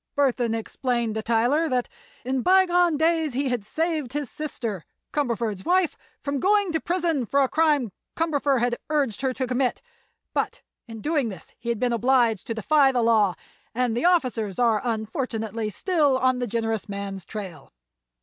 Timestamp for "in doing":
10.87-11.29